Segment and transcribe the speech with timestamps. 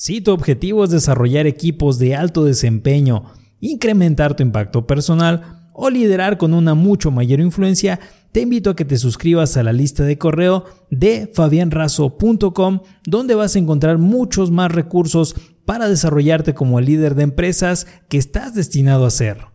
[0.00, 3.24] Si tu objetivo es desarrollar equipos de alto desempeño,
[3.60, 8.00] incrementar tu impacto personal o liderar con una mucho mayor influencia,
[8.32, 13.54] te invito a que te suscribas a la lista de correo de fabianrazo.com donde vas
[13.54, 15.36] a encontrar muchos más recursos
[15.66, 19.48] para desarrollarte como el líder de empresas que estás destinado a ser.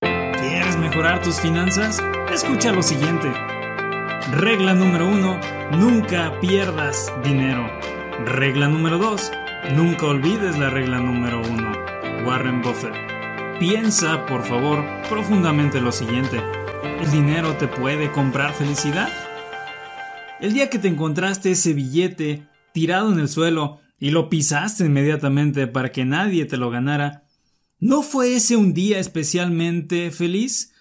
[0.00, 2.00] ¿Quieres mejorar tus finanzas?
[2.34, 3.32] Escucha lo siguiente.
[4.32, 5.38] Regla número 1.
[5.78, 7.64] Nunca pierdas dinero.
[8.26, 9.30] Regla número 2.
[9.70, 12.26] Nunca olvides la regla número 1.
[12.26, 12.92] Warren Buffett.
[13.60, 16.42] Piensa, por favor, profundamente lo siguiente.
[17.00, 19.08] ¿El dinero te puede comprar felicidad?
[20.40, 25.68] El día que te encontraste ese billete tirado en el suelo y lo pisaste inmediatamente
[25.68, 27.24] para que nadie te lo ganara,
[27.78, 30.74] ¿no fue ese un día especialmente feliz?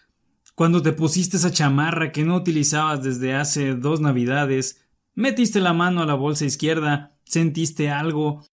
[0.55, 4.81] Cuando te pusiste esa chamarra que no utilizabas desde hace dos navidades,
[5.13, 8.43] metiste la mano a la bolsa izquierda, sentiste algo,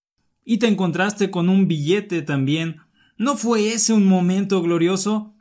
[0.50, 2.80] y te encontraste con un billete también,
[3.18, 5.34] ¿no fue ese un momento glorioso?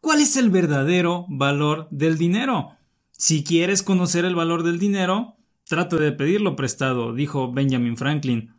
[0.00, 2.76] ¿Cuál es el verdadero valor del dinero?
[3.10, 8.54] Si quieres conocer el valor del dinero, trata de pedirlo prestado, dijo Benjamin Franklin.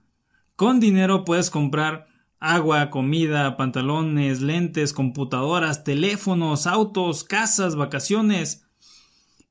[0.57, 2.07] Con dinero puedes comprar
[2.37, 8.65] agua, comida, pantalones, lentes, computadoras, teléfonos, autos, casas, vacaciones.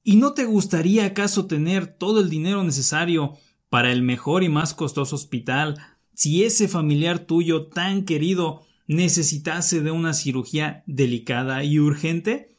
[0.05, 3.39] ¿Y no te gustaría acaso tener todo el dinero necesario
[3.71, 5.92] para el mejor y más costoso hospital
[6.23, 12.55] si ese familiar tuyo tan querido necesitase de una cirugía delicada y urgente?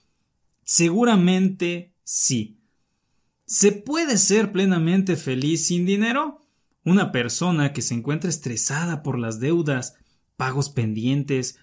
[0.66, 2.60] Seguramente sí.
[3.46, 6.42] ¿Se puede ser plenamente feliz sin dinero?
[6.84, 9.96] Una persona que se encuentra estresada por las deudas,
[10.36, 11.58] pagos pendientes,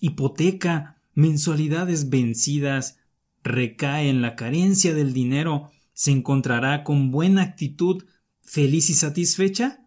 [0.00, 2.96] hipoteca, mensualidades vencidas,
[3.42, 8.04] recae en la carencia del dinero, se encontrará con buena actitud,
[8.40, 9.81] feliz y satisfecha?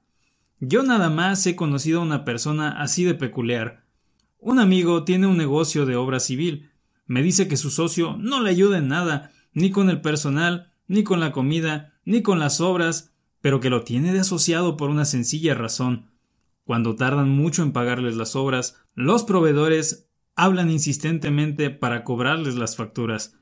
[0.59, 3.83] Yo nada más he conocido a una persona así de peculiar.
[4.39, 6.71] Un amigo tiene un negocio de obra civil.
[7.05, 11.03] Me dice que su socio no le ayuda en nada, ni con el personal, ni
[11.03, 15.05] con la comida, ni con las obras, pero que lo tiene de asociado por una
[15.05, 16.11] sencilla razón.
[16.63, 23.35] Cuando tardan mucho en pagarles las obras, los proveedores hablan insistentemente para cobrarles las facturas.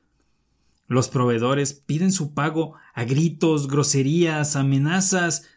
[0.86, 5.48] Los proveedores piden su pago a gritos, groserías, amenazas,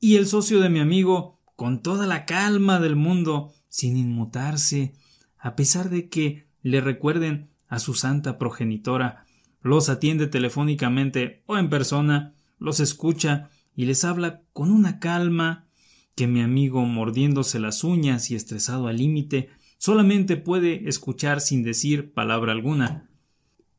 [0.00, 4.94] y el socio de mi amigo, con toda la calma del mundo, sin inmutarse,
[5.38, 9.24] a pesar de que le recuerden a su santa progenitora,
[9.60, 15.66] los atiende telefónicamente o en persona, los escucha y les habla con una calma
[16.14, 22.12] que mi amigo, mordiéndose las uñas y estresado al límite, solamente puede escuchar sin decir
[22.12, 23.08] palabra alguna.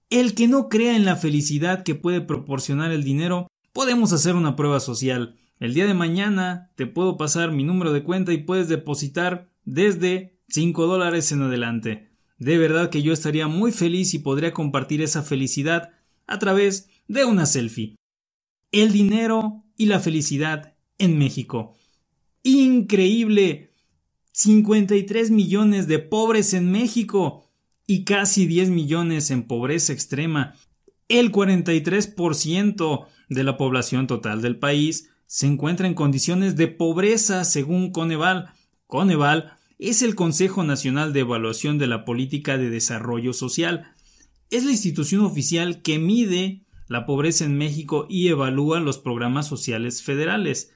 [0.09, 4.56] El que no crea en la felicidad que puede proporcionar el dinero, podemos hacer una
[4.56, 5.38] prueba social.
[5.59, 10.40] El día de mañana te puedo pasar mi número de cuenta y puedes depositar desde
[10.47, 12.12] 5 dólares en adelante.
[12.38, 15.90] De verdad que yo estaría muy feliz y podría compartir esa felicidad
[16.28, 17.97] a través de una selfie.
[18.72, 21.76] El dinero y la felicidad en México.
[22.44, 23.74] Increíble.
[24.31, 27.44] 53 millones de pobres en México
[27.86, 30.56] y casi 10 millones en pobreza extrema.
[31.09, 37.91] El 43% de la población total del país se encuentra en condiciones de pobreza según
[37.91, 38.51] Coneval.
[38.88, 43.94] Coneval es el Consejo Nacional de Evaluación de la Política de Desarrollo Social.
[44.50, 50.01] Es la institución oficial que mide la pobreza en México y evalúa los programas sociales
[50.01, 50.73] federales.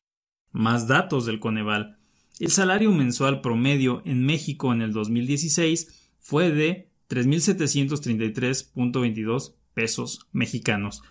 [0.52, 1.98] Más datos del Coneval.
[2.40, 11.02] El salario mensual promedio en México en el 2016 fue de 3.733.22 pesos mexicanos.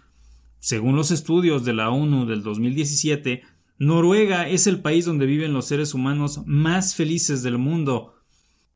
[0.63, 3.43] Según los estudios de la ONU del 2017,
[3.79, 8.15] Noruega es el país donde viven los seres humanos más felices del mundo.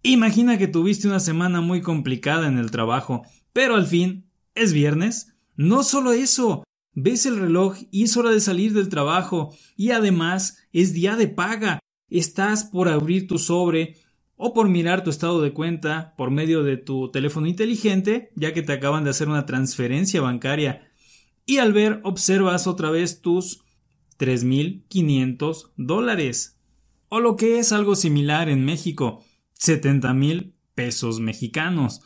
[0.03, 3.23] Imagina que tuviste una semana muy complicada en el trabajo,
[3.53, 5.33] pero al fin es viernes.
[5.55, 6.63] No solo eso,
[6.99, 11.27] Ves el reloj y es hora de salir del trabajo y además es día de
[11.27, 11.77] paga.
[12.09, 13.97] Estás por abrir tu sobre
[14.35, 18.63] o por mirar tu estado de cuenta por medio de tu teléfono inteligente, ya que
[18.63, 20.89] te acaban de hacer una transferencia bancaria.
[21.45, 23.61] Y al ver observas otra vez tus
[24.17, 26.57] 3.500 dólares.
[27.09, 29.23] O lo que es algo similar en México,
[29.59, 32.01] 70.000 pesos mexicanos.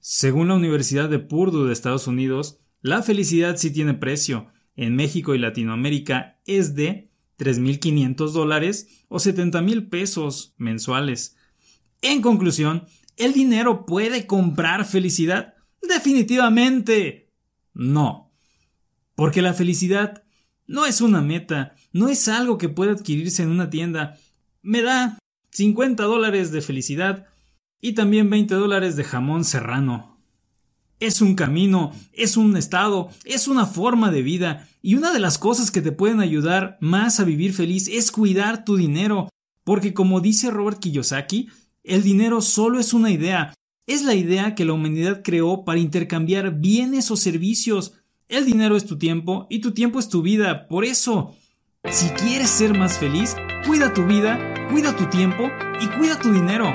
[0.00, 4.48] Según la Universidad de Purdue de Estados Unidos, La felicidad sí tiene precio.
[4.74, 11.36] En México y Latinoamérica es de 3.500 dólares o 70 mil pesos mensuales.
[12.00, 12.86] En conclusión,
[13.16, 15.54] ¿el dinero puede comprar felicidad?
[15.82, 17.30] Definitivamente
[17.74, 18.32] no.
[19.14, 20.24] Porque la felicidad
[20.66, 24.16] no es una meta, no es algo que pueda adquirirse en una tienda.
[24.62, 25.18] Me da
[25.52, 27.26] 50 dólares de felicidad
[27.80, 30.18] y también 20 dólares de jamón serrano.
[31.00, 35.38] Es un camino, es un estado, es una forma de vida y una de las
[35.38, 39.30] cosas que te pueden ayudar más a vivir feliz es cuidar tu dinero,
[39.64, 41.48] porque como dice Robert Kiyosaki,
[41.84, 43.54] el dinero solo es una idea,
[43.86, 47.94] es la idea que la humanidad creó para intercambiar bienes o servicios.
[48.28, 51.34] El dinero es tu tiempo y tu tiempo es tu vida, por eso,
[51.90, 53.34] si quieres ser más feliz,
[53.66, 54.38] cuida tu vida,
[54.70, 55.50] cuida tu tiempo
[55.80, 56.72] y cuida tu dinero.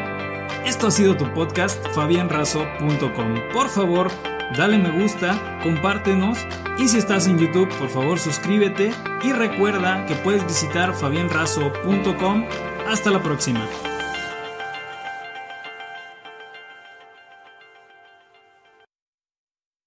[0.65, 3.35] Esto ha sido tu podcast fabianrazo.com.
[3.53, 4.11] Por favor,
[4.57, 6.39] dale me gusta, compártenos
[6.77, 8.91] y si estás en YouTube, por favor suscríbete
[9.23, 12.45] y recuerda que puedes visitar fabianrazo.com.
[12.87, 13.67] Hasta la próxima.